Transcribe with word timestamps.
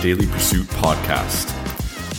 Daily 0.00 0.26
Pursuit 0.28 0.66
podcast. 0.68 1.50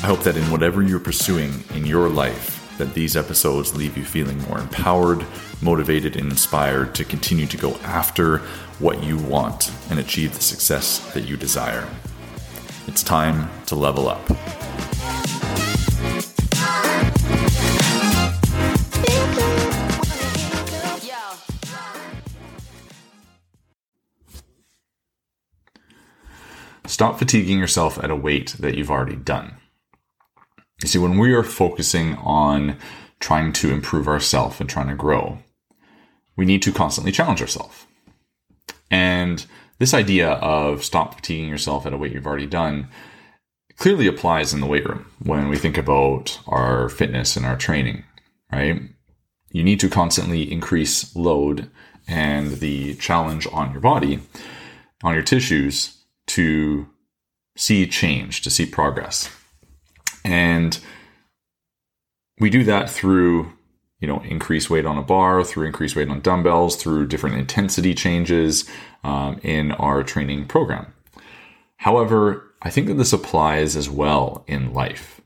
I 0.04 0.08
hope 0.08 0.20
that 0.24 0.36
in 0.36 0.44
whatever 0.52 0.82
you're 0.82 1.00
pursuing 1.00 1.64
in 1.74 1.86
your 1.86 2.10
life, 2.10 2.76
that 2.78 2.94
these 2.94 3.16
episodes 3.16 3.74
leave 3.74 3.96
you 3.96 4.04
feeling 4.04 4.38
more 4.50 4.60
empowered, 4.60 5.26
motivated, 5.62 6.18
and 6.18 6.30
inspired 6.30 6.94
to 6.96 7.06
continue 7.06 7.48
to 7.48 7.56
go 7.56 7.76
after 7.84 8.40
what 8.80 9.02
you 9.02 9.18
want 9.18 9.72
and 9.90 9.98
achieve 9.98 10.34
the 10.34 10.42
success 10.42 11.00
that 11.14 11.22
you 11.22 11.38
desire. 11.38 11.88
It's 12.88 13.02
time 13.02 13.50
to 13.68 13.76
level 13.76 14.10
up. 14.10 14.30
Stop 26.90 27.20
fatiguing 27.20 27.60
yourself 27.60 28.04
at 28.04 28.10
a 28.10 28.16
weight 28.16 28.56
that 28.60 28.76
you've 28.76 28.90
already 28.90 29.16
done. 29.16 29.56
You 30.82 30.88
see, 30.88 30.98
when 30.98 31.20
we 31.20 31.34
are 31.34 31.44
focusing 31.44 32.16
on 32.16 32.78
trying 33.20 33.54
to 33.54 33.72
improve 33.72 34.08
ourselves 34.08 34.60
and 34.60 34.68
trying 34.68 34.88
to 34.88 34.96
grow, 34.96 35.38
we 36.36 36.46
need 36.46 36.64
to 36.64 36.72
constantly 36.72 37.12
challenge 37.12 37.44
ourselves. 37.44 37.86
And 38.90 39.46
this 39.78 39.94
idea 39.94 40.32
of 40.32 40.84
stop 40.84 41.14
fatiguing 41.14 41.48
yourself 41.48 41.86
at 41.86 41.94
a 41.94 41.98
weight 41.98 42.12
you've 42.12 42.26
already 42.26 42.48
done 42.48 42.88
clearly 43.78 44.08
applies 44.08 44.52
in 44.52 44.60
the 44.60 44.66
weight 44.66 44.90
room 44.90 45.06
when 45.20 45.48
we 45.48 45.58
think 45.58 45.78
about 45.78 46.40
our 46.48 46.90
fitness 46.90 47.38
and 47.38 47.46
our 47.46 47.56
training, 47.56 48.04
right? 48.52 48.82
You 49.52 49.64
need 49.64 49.80
to 49.82 49.90
constantly 49.90 50.52
increase 50.52 51.16
load 51.16 51.70
and 52.08 52.54
the 52.54 52.96
challenge 52.96 53.46
on 53.54 53.74
your 53.74 53.82
body, 53.82 54.22
on 55.04 55.14
your 55.14 55.24
tissues 55.24 55.99
to 56.30 56.88
see 57.58 57.86
change, 57.88 58.42
to 58.42 58.50
see 58.50 58.66
progress. 58.66 59.30
And 60.24 60.80
we 62.40 62.50
do 62.50 62.64
that 62.64 62.90
through, 62.90 63.52
you 64.00 64.08
know, 64.08 64.22
increased 64.22 64.70
weight 64.70 64.86
on 64.86 64.98
a 64.98 65.02
bar, 65.04 65.44
through 65.44 65.66
increased 65.66 65.96
weight 65.96 66.10
on 66.10 66.22
dumbbells, 66.22 66.76
through 66.76 67.08
different 67.08 67.38
intensity 67.38 67.94
changes 67.94 68.70
um, 69.04 69.40
in 69.44 69.72
our 69.74 70.04
training 70.04 70.46
program. 70.46 70.94
However, 71.78 72.46
I 72.62 72.70
think 72.70 72.88
that 72.88 72.96
this 72.96 73.14
applies 73.14 73.76
as 73.76 73.90
well 73.90 74.44
in 74.48 74.74
life, 74.74 75.22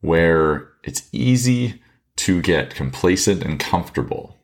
where 0.00 0.68
it's 0.84 1.08
easy 1.12 1.82
to 2.16 2.40
get 2.40 2.74
complacent 2.74 3.42
and 3.42 3.58
comfortable 3.60 4.38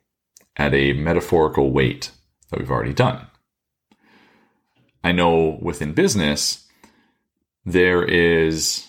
at 0.57 0.75
a 0.75 0.93
metaphorical 0.93 1.71
weight 1.71 2.11
that 2.51 2.59
we've 2.59 2.71
already 2.71 2.95
done. 2.95 3.27
I 5.07 5.13
know 5.13 5.57
within 5.63 5.93
business, 5.93 6.67
there 7.65 8.03
is 8.03 8.89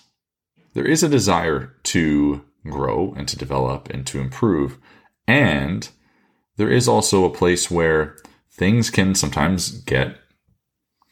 there 0.74 0.88
is 0.88 1.04
a 1.04 1.10
desire 1.10 1.76
to 1.94 2.44
grow 2.68 3.14
and 3.16 3.28
to 3.28 3.38
develop 3.38 3.88
and 3.92 4.06
to 4.08 4.20
improve. 4.20 4.80
And 5.28 5.88
there 6.56 6.72
is 6.72 6.88
also 6.88 7.24
a 7.24 7.30
place 7.30 7.70
where 7.70 8.18
things 8.50 8.90
can 8.90 9.14
sometimes 9.14 9.70
get 9.70 10.18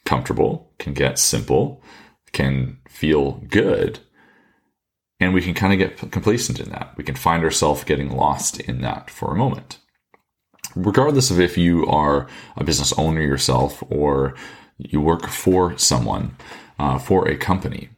comfortable, 0.04 0.72
can 0.80 0.92
get 0.92 1.20
simple, 1.20 1.84
can 2.32 2.78
feel 2.88 3.44
good. 3.48 4.00
And 5.20 5.32
we 5.32 5.40
can 5.40 5.54
kind 5.54 5.72
of 5.72 5.78
get 5.78 6.10
complacent 6.10 6.58
in 6.58 6.70
that. 6.70 6.94
We 6.96 7.04
can 7.04 7.14
find 7.14 7.44
ourselves 7.44 7.84
getting 7.84 8.10
lost 8.10 8.58
in 8.58 8.80
that 8.80 9.08
for 9.08 9.30
a 9.30 9.38
moment. 9.38 9.78
Regardless 10.74 11.30
of 11.30 11.38
if 11.38 11.56
you 11.56 11.86
are 11.86 12.26
a 12.56 12.64
business 12.64 12.92
owner 12.98 13.20
yourself 13.20 13.84
or 13.88 14.34
you 14.78 15.00
work 15.00 15.26
for 15.26 15.76
someone, 15.78 16.36
uh, 16.78 16.98
for 16.98 17.28
a 17.28 17.36
company, 17.36 17.88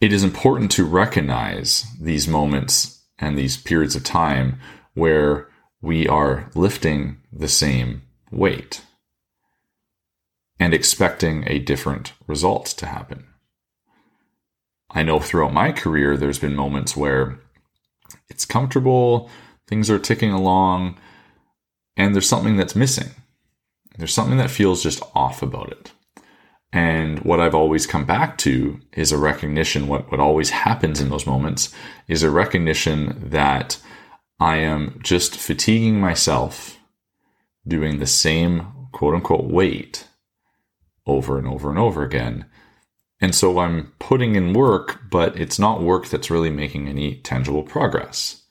it 0.00 0.12
is 0.12 0.24
important 0.24 0.70
to 0.72 0.84
recognize 0.84 1.84
these 2.00 2.26
moments 2.26 3.02
and 3.18 3.36
these 3.36 3.56
periods 3.56 3.94
of 3.94 4.04
time 4.04 4.58
where 4.94 5.48
we 5.82 6.06
are 6.08 6.50
lifting 6.54 7.18
the 7.32 7.48
same 7.48 8.02
weight 8.30 8.82
and 10.58 10.74
expecting 10.74 11.44
a 11.46 11.58
different 11.58 12.12
result 12.26 12.66
to 12.66 12.86
happen. 12.86 13.26
I 14.90 15.02
know 15.02 15.20
throughout 15.20 15.52
my 15.52 15.72
career, 15.72 16.16
there's 16.16 16.38
been 16.38 16.56
moments 16.56 16.96
where 16.96 17.38
it's 18.28 18.44
comfortable, 18.44 19.30
things 19.68 19.88
are 19.88 19.98
ticking 19.98 20.32
along, 20.32 20.98
and 21.96 22.14
there's 22.14 22.28
something 22.28 22.56
that's 22.56 22.74
missing. 22.74 23.10
There's 24.00 24.14
something 24.14 24.38
that 24.38 24.50
feels 24.50 24.82
just 24.82 25.02
off 25.14 25.42
about 25.42 25.70
it. 25.70 25.92
And 26.72 27.18
what 27.20 27.38
I've 27.38 27.54
always 27.54 27.86
come 27.86 28.06
back 28.06 28.38
to 28.38 28.80
is 28.94 29.12
a 29.12 29.18
recognition, 29.18 29.88
what, 29.88 30.10
what 30.10 30.20
always 30.20 30.50
happens 30.50 31.00
in 31.00 31.10
those 31.10 31.26
moments 31.26 31.74
is 32.08 32.22
a 32.22 32.30
recognition 32.30 33.28
that 33.30 33.78
I 34.38 34.56
am 34.56 34.98
just 35.02 35.36
fatiguing 35.36 36.00
myself 36.00 36.78
doing 37.68 37.98
the 37.98 38.06
same 38.06 38.88
quote 38.92 39.14
unquote 39.14 39.44
weight 39.44 40.08
over 41.06 41.38
and 41.38 41.46
over 41.46 41.68
and 41.68 41.78
over 41.78 42.02
again. 42.02 42.46
And 43.20 43.34
so 43.34 43.58
I'm 43.58 43.92
putting 43.98 44.34
in 44.34 44.54
work, 44.54 45.00
but 45.10 45.38
it's 45.38 45.58
not 45.58 45.82
work 45.82 46.08
that's 46.08 46.30
really 46.30 46.50
making 46.50 46.88
any 46.88 47.16
tangible 47.16 47.64
progress 47.64 48.44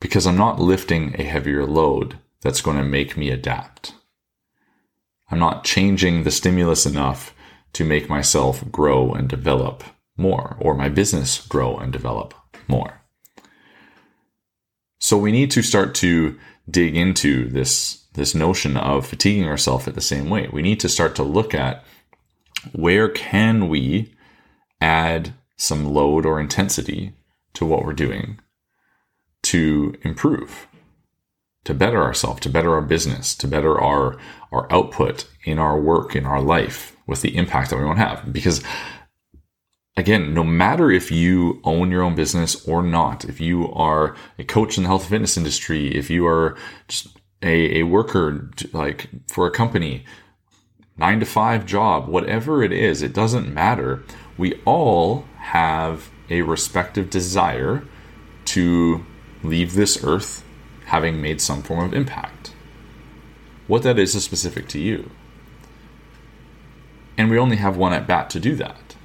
because 0.00 0.26
I'm 0.26 0.38
not 0.38 0.58
lifting 0.58 1.14
a 1.18 1.24
heavier 1.24 1.66
load 1.66 2.18
that's 2.40 2.62
going 2.62 2.78
to 2.78 2.84
make 2.84 3.16
me 3.16 3.28
adapt. 3.28 3.92
I'm 5.34 5.40
not 5.40 5.64
changing 5.64 6.22
the 6.22 6.30
stimulus 6.30 6.86
enough 6.86 7.34
to 7.72 7.84
make 7.84 8.08
myself 8.08 8.70
grow 8.70 9.12
and 9.12 9.28
develop 9.28 9.82
more, 10.16 10.56
or 10.60 10.76
my 10.76 10.88
business 10.88 11.44
grow 11.44 11.76
and 11.76 11.92
develop 11.92 12.34
more. 12.68 13.00
So 15.00 15.18
we 15.18 15.32
need 15.32 15.50
to 15.50 15.60
start 15.60 15.92
to 15.96 16.38
dig 16.70 16.96
into 16.96 17.48
this, 17.48 18.06
this 18.14 18.32
notion 18.32 18.76
of 18.76 19.08
fatiguing 19.08 19.48
ourselves 19.48 19.88
at 19.88 19.96
the 19.96 20.00
same 20.00 20.30
way. 20.30 20.48
We 20.52 20.62
need 20.62 20.78
to 20.78 20.88
start 20.88 21.16
to 21.16 21.24
look 21.24 21.52
at 21.52 21.84
where 22.70 23.08
can 23.08 23.66
we 23.68 24.14
add 24.80 25.34
some 25.56 25.84
load 25.84 26.24
or 26.24 26.38
intensity 26.38 27.12
to 27.54 27.66
what 27.66 27.84
we're 27.84 27.92
doing 27.92 28.38
to 29.42 29.96
improve 30.02 30.68
to 31.64 31.74
better 31.74 32.02
ourselves, 32.02 32.40
to 32.40 32.50
better 32.50 32.74
our 32.74 32.82
business, 32.82 33.34
to 33.36 33.48
better 33.48 33.80
our 33.80 34.18
our 34.52 34.72
output 34.72 35.26
in 35.44 35.58
our 35.58 35.80
work, 35.80 36.14
in 36.14 36.24
our 36.24 36.40
life, 36.40 36.96
with 37.06 37.22
the 37.22 37.36
impact 37.36 37.70
that 37.70 37.78
we 37.78 37.84
want 37.84 37.98
to 37.98 38.04
have. 38.04 38.32
Because 38.32 38.62
again, 39.96 40.32
no 40.32 40.44
matter 40.44 40.90
if 40.90 41.10
you 41.10 41.60
own 41.64 41.90
your 41.90 42.02
own 42.02 42.14
business 42.14 42.66
or 42.68 42.82
not, 42.82 43.24
if 43.24 43.40
you 43.40 43.72
are 43.72 44.14
a 44.38 44.44
coach 44.44 44.76
in 44.76 44.84
the 44.84 44.88
health 44.88 45.02
and 45.02 45.10
fitness 45.10 45.36
industry, 45.36 45.94
if 45.94 46.10
you 46.10 46.26
are 46.26 46.56
just 46.88 47.08
a, 47.42 47.80
a 47.80 47.82
worker 47.82 48.50
like 48.72 49.08
for 49.26 49.46
a 49.46 49.50
company, 49.50 50.04
nine 50.96 51.20
to 51.20 51.26
five 51.26 51.66
job, 51.66 52.08
whatever 52.08 52.62
it 52.62 52.72
is, 52.72 53.02
it 53.02 53.12
doesn't 53.12 53.52
matter. 53.52 54.04
We 54.36 54.60
all 54.64 55.24
have 55.38 56.10
a 56.30 56.42
respective 56.42 57.10
desire 57.10 57.84
to 58.46 59.04
leave 59.42 59.74
this 59.74 60.02
earth 60.04 60.43
having 60.86 61.20
made 61.20 61.40
some 61.40 61.62
form 61.62 61.84
of 61.84 61.94
impact. 61.94 62.52
What 63.66 63.82
that 63.82 63.98
is 63.98 64.14
is 64.14 64.24
specific 64.24 64.68
to 64.68 64.78
you. 64.78 65.10
And 67.16 67.30
we 67.30 67.38
only 67.38 67.56
have 67.56 67.76
one 67.76 67.92
at 67.92 68.06
bat 68.06 68.28
to 68.30 68.40
do 68.40 68.54
that. 68.56 68.96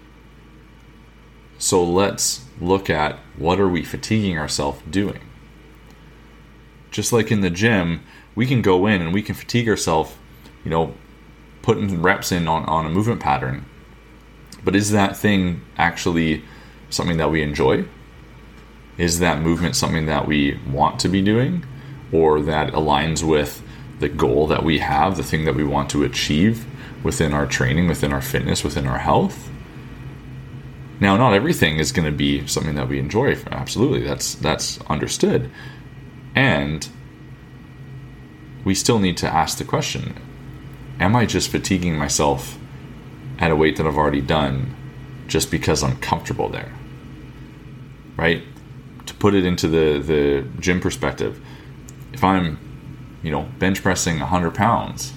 So 1.58 1.84
let's 1.84 2.46
look 2.60 2.90
at 2.90 3.20
what 3.38 3.60
are 3.60 3.68
we 3.68 3.84
fatiguing 3.84 4.38
ourselves 4.38 4.82
doing? 4.90 5.22
Just 6.92 7.14
like 7.14 7.32
in 7.32 7.42
the 7.42 7.50
gym, 7.50 8.04
we 8.36 8.46
can 8.46 8.62
go 8.62 8.88
in 8.88 9.02
and 9.02 9.14
we 9.14 9.22
can 9.22 9.36
fatigue 9.36 9.70
ourselves, 9.70 10.16
you 10.64 10.72
know, 10.72 10.94
putting 11.62 12.02
reps 12.02 12.32
in 12.32 12.48
on, 12.48 12.66
on 12.66 12.86
a 12.86 12.90
movement 12.90 13.20
pattern. 13.20 13.66
But 14.64 14.76
is 14.76 14.92
that 14.92 15.16
thing 15.16 15.62
actually 15.78 16.44
something 16.90 17.18
that 17.18 17.32
we 17.32 17.42
enjoy? 17.42 17.86
Is 19.00 19.20
that 19.20 19.42
movement 19.42 19.78
something 19.78 20.06
that 20.08 20.28
we 20.28 20.60
want 20.68 21.00
to 21.00 21.08
be 21.08 21.22
doing 21.22 21.66
or 22.12 22.42
that 22.42 22.74
aligns 22.74 23.24
with 23.28 23.64
the 24.00 24.10
goal 24.10 24.48
that 24.48 24.64
we 24.64 24.80
have, 24.80 25.16
the 25.16 25.24
thing 25.24 25.46
that 25.46 25.56
we 25.56 25.64
want 25.64 25.90
to 25.92 26.04
achieve 26.04 26.66
within 27.02 27.34
our 27.34 27.48
training, 27.48 27.88
within 27.88 28.12
our 28.12 28.22
fitness, 28.22 28.62
within 28.62 28.86
our 28.86 28.98
health? 28.98 29.50
Now, 31.00 31.16
not 31.16 31.34
everything 31.34 31.78
is 31.78 31.94
going 31.94 32.08
to 32.08 32.16
be 32.16 32.46
something 32.46 32.76
that 32.76 32.90
we 32.90 33.00
enjoy. 33.00 33.38
Absolutely, 33.50 34.04
that's 34.04 34.36
that's 34.36 34.82
understood. 34.88 35.50
And 36.36 36.88
we 38.66 38.76
still 38.76 39.00
need 39.00 39.16
to 39.18 39.28
ask 39.34 39.58
the 39.58 39.64
question, 39.64 40.14
am 41.00 41.16
I 41.16 41.26
just 41.26 41.50
fatiguing 41.50 41.98
myself 41.98 42.58
at 43.38 43.50
a 43.50 43.56
weight 43.56 43.78
that 43.78 43.88
I've 43.88 43.98
already 43.98 44.20
done 44.20 44.76
just 45.28 45.50
because 45.50 45.84
I'm 45.84 45.96
comfortable 45.98 46.50
there? 46.50 46.74
Right? 48.18 48.44
Put 49.20 49.36
it 49.36 49.46
into 49.46 49.68
the 49.68 50.00
the 50.00 50.48
gym 50.60 50.80
perspective, 50.80 51.40
if 52.14 52.24
I'm, 52.24 52.58
you 53.24 53.32
know, 53.32 53.44
bench 53.60 53.82
pressing 53.84 54.20
100 54.20 54.56
pounds, 54.56 55.14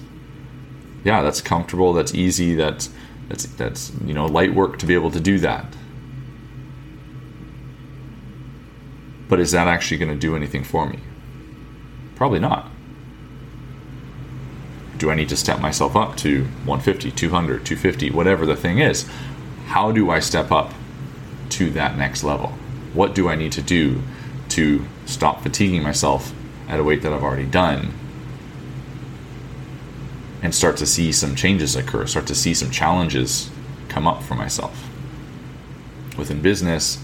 yeah, 1.03 1.21
that's 1.21 1.41
comfortable, 1.41 1.93
that's 1.93 2.13
easy, 2.13 2.55
that's 2.55 2.89
That's 3.29 3.45
that's 3.55 3.91
you 4.05 4.13
know 4.13 4.25
light 4.25 4.53
work 4.53 4.77
to 4.79 4.85
be 4.85 4.93
able 4.93 5.11
to 5.11 5.19
do 5.19 5.39
that. 5.39 5.65
But 9.29 9.39
is 9.39 9.51
that 9.51 9.67
actually 9.67 9.97
going 9.97 10.11
to 10.11 10.19
do 10.19 10.35
anything 10.35 10.63
for 10.65 10.85
me? 10.85 10.99
Probably 12.15 12.39
not. 12.39 12.69
Do 14.97 15.09
I 15.09 15.15
need 15.15 15.29
to 15.29 15.37
step 15.37 15.59
myself 15.59 15.95
up 15.95 16.17
to 16.17 16.43
150, 16.65 17.11
200, 17.11 17.65
250, 17.65 18.11
whatever 18.11 18.45
the 18.45 18.55
thing 18.55 18.79
is? 18.79 19.09
How 19.67 19.91
do 19.91 20.11
I 20.11 20.19
step 20.19 20.51
up 20.51 20.73
to 21.51 21.71
that 21.71 21.97
next 21.97 22.23
level? 22.23 22.53
What 22.93 23.15
do 23.15 23.27
I 23.29 23.35
need 23.35 23.51
to 23.53 23.61
do 23.61 24.01
to 24.49 24.85
stop 25.05 25.41
fatiguing 25.41 25.81
myself 25.83 26.33
at 26.67 26.79
a 26.79 26.83
weight 26.83 27.01
that 27.01 27.11
I've 27.11 27.23
already 27.23 27.45
done 27.45 27.93
and 30.41 30.53
start 30.53 30.77
to 30.77 30.85
see 30.85 31.11
some 31.11 31.35
changes 31.35 31.75
occur, 31.75 32.05
start 32.05 32.27
to 32.27 32.35
see 32.35 32.53
some 32.53 32.69
challenges 32.69 33.49
come 33.89 34.07
up 34.07 34.21
for 34.23 34.35
myself? 34.35 34.87
Within 36.17 36.41
business, 36.41 37.03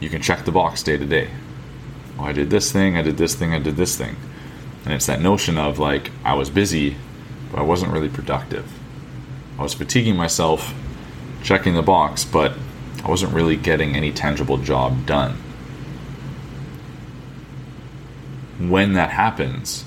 you 0.00 0.10
can 0.10 0.20
check 0.20 0.44
the 0.44 0.52
box 0.52 0.82
day 0.82 0.96
to 0.96 1.06
day. 1.06 1.30
Oh, 2.18 2.24
I 2.24 2.32
did 2.32 2.50
this 2.50 2.70
thing, 2.70 2.96
I 2.96 3.02
did 3.02 3.16
this 3.16 3.34
thing, 3.34 3.54
I 3.54 3.58
did 3.58 3.76
this 3.76 3.96
thing. 3.96 4.16
And 4.84 4.92
it's 4.92 5.06
that 5.06 5.20
notion 5.20 5.56
of 5.56 5.78
like, 5.78 6.10
I 6.24 6.34
was 6.34 6.50
busy, 6.50 6.96
but 7.50 7.60
I 7.60 7.62
wasn't 7.62 7.92
really 7.92 8.08
productive. 8.08 8.70
I 9.58 9.62
was 9.62 9.74
fatiguing 9.74 10.16
myself, 10.16 10.74
checking 11.42 11.74
the 11.74 11.82
box, 11.82 12.24
but 12.24 12.54
I 13.04 13.08
wasn't 13.08 13.32
really 13.32 13.56
getting 13.56 13.96
any 13.96 14.12
tangible 14.12 14.58
job 14.58 15.06
done. 15.06 15.36
When 18.58 18.92
that 18.92 19.10
happens, 19.10 19.84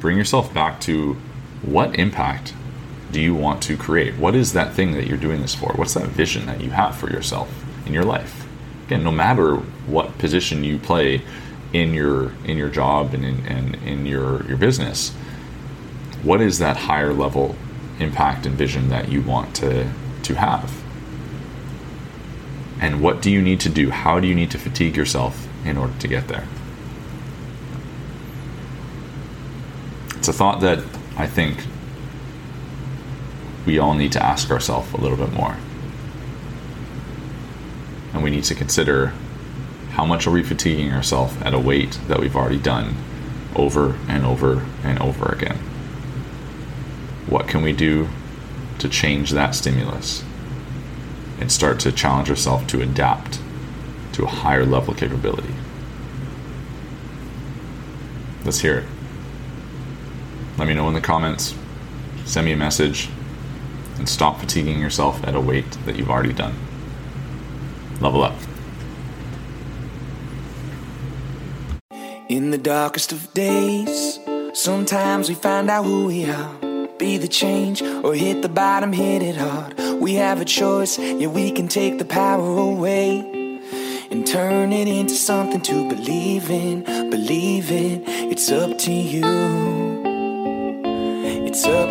bring 0.00 0.18
yourself 0.18 0.52
back 0.52 0.80
to 0.82 1.14
what 1.62 1.98
impact 1.98 2.52
do 3.10 3.20
you 3.20 3.34
want 3.34 3.62
to 3.62 3.76
create? 3.76 4.16
What 4.16 4.34
is 4.34 4.52
that 4.52 4.74
thing 4.74 4.92
that 4.92 5.06
you're 5.06 5.18
doing 5.18 5.40
this 5.40 5.54
for? 5.54 5.72
What's 5.74 5.94
that 5.94 6.08
vision 6.08 6.46
that 6.46 6.60
you 6.60 6.70
have 6.70 6.96
for 6.96 7.10
yourself 7.10 7.48
in 7.86 7.92
your 7.92 8.04
life? 8.04 8.46
Again, 8.86 9.04
no 9.04 9.12
matter 9.12 9.56
what 9.86 10.18
position 10.18 10.64
you 10.64 10.78
play 10.78 11.22
in 11.72 11.94
your 11.94 12.32
in 12.44 12.58
your 12.58 12.68
job 12.68 13.14
and 13.14 13.24
in, 13.24 13.46
and 13.46 13.74
in 13.76 14.06
your 14.06 14.44
your 14.46 14.56
business, 14.56 15.10
what 16.22 16.40
is 16.40 16.58
that 16.58 16.76
higher 16.76 17.12
level 17.12 17.56
impact 17.98 18.44
and 18.44 18.56
vision 18.56 18.88
that 18.88 19.10
you 19.10 19.22
want 19.22 19.54
to 19.56 19.90
to 20.24 20.34
have? 20.34 20.81
And 22.82 23.00
what 23.00 23.22
do 23.22 23.30
you 23.30 23.40
need 23.40 23.60
to 23.60 23.68
do? 23.68 23.90
How 23.90 24.18
do 24.18 24.26
you 24.26 24.34
need 24.34 24.50
to 24.50 24.58
fatigue 24.58 24.96
yourself 24.96 25.46
in 25.64 25.78
order 25.78 25.96
to 26.00 26.08
get 26.08 26.26
there? 26.26 26.48
It's 30.16 30.26
a 30.26 30.32
thought 30.32 30.60
that 30.62 30.80
I 31.16 31.28
think 31.28 31.64
we 33.66 33.78
all 33.78 33.94
need 33.94 34.10
to 34.12 34.22
ask 34.22 34.50
ourselves 34.50 34.92
a 34.92 34.96
little 34.96 35.16
bit 35.16 35.32
more. 35.32 35.56
And 38.12 38.24
we 38.24 38.30
need 38.30 38.44
to 38.44 38.54
consider 38.56 39.12
how 39.92 40.04
much 40.04 40.26
are 40.26 40.32
we 40.32 40.42
fatiguing 40.42 40.92
ourselves 40.92 41.36
at 41.42 41.54
a 41.54 41.60
weight 41.60 42.00
that 42.08 42.18
we've 42.18 42.34
already 42.34 42.58
done 42.58 42.96
over 43.54 43.96
and 44.08 44.26
over 44.26 44.66
and 44.82 44.98
over 44.98 45.32
again? 45.32 45.58
What 47.28 47.46
can 47.46 47.62
we 47.62 47.72
do 47.72 48.08
to 48.80 48.88
change 48.88 49.30
that 49.30 49.54
stimulus? 49.54 50.24
And 51.42 51.50
start 51.50 51.80
to 51.80 51.90
challenge 51.90 52.28
yourself 52.28 52.64
to 52.68 52.80
adapt 52.80 53.40
to 54.12 54.22
a 54.22 54.28
higher 54.28 54.64
level 54.64 54.94
capability. 54.94 55.52
Let's 58.44 58.60
hear 58.60 58.78
it. 58.78 58.88
Let 60.56 60.68
me 60.68 60.74
know 60.74 60.86
in 60.86 60.94
the 60.94 61.00
comments, 61.00 61.56
send 62.24 62.46
me 62.46 62.52
a 62.52 62.56
message, 62.56 63.08
and 63.98 64.08
stop 64.08 64.38
fatiguing 64.38 64.78
yourself 64.78 65.24
at 65.24 65.34
a 65.34 65.40
weight 65.40 65.68
that 65.84 65.96
you've 65.96 66.10
already 66.10 66.32
done. 66.32 66.54
Level 68.00 68.22
up. 68.22 68.36
In 72.28 72.52
the 72.52 72.58
darkest 72.58 73.10
of 73.10 73.34
days, 73.34 74.20
sometimes 74.54 75.28
we 75.28 75.34
find 75.34 75.68
out 75.68 75.84
who 75.84 76.06
we 76.06 76.24
are. 76.24 76.54
Be 76.98 77.18
the 77.18 77.26
change 77.26 77.82
or 77.82 78.14
hit 78.14 78.42
the 78.42 78.48
bottom, 78.48 78.92
hit 78.92 79.22
it 79.22 79.36
hard. 79.36 79.81
We 80.02 80.14
have 80.14 80.40
a 80.40 80.44
choice, 80.44 80.98
yeah, 80.98 81.28
we 81.28 81.52
can 81.52 81.68
take 81.68 81.98
the 81.98 82.04
power 82.04 82.58
away 82.58 83.20
and 84.10 84.26
turn 84.26 84.72
it 84.72 84.88
into 84.88 85.14
something 85.14 85.60
to 85.60 85.88
believe 85.88 86.50
in. 86.50 86.82
Believe 87.08 87.70
in, 87.70 88.02
it's 88.08 88.50
up 88.50 88.78
to 88.78 88.92
you. 88.92 89.22
It's 91.46 91.64
up. 91.66 91.81